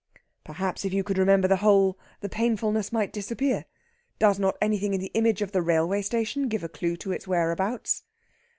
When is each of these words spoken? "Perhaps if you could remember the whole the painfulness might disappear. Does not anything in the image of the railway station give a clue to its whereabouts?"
"Perhaps 0.43 0.83
if 0.83 0.91
you 0.93 1.03
could 1.03 1.19
remember 1.19 1.47
the 1.47 1.57
whole 1.57 1.95
the 2.21 2.27
painfulness 2.27 2.91
might 2.91 3.13
disappear. 3.13 3.65
Does 4.17 4.39
not 4.39 4.57
anything 4.59 4.95
in 4.95 4.99
the 4.99 5.11
image 5.13 5.43
of 5.43 5.51
the 5.51 5.61
railway 5.61 6.01
station 6.01 6.47
give 6.47 6.63
a 6.63 6.69
clue 6.69 6.97
to 6.97 7.11
its 7.11 7.27
whereabouts?" 7.27 8.01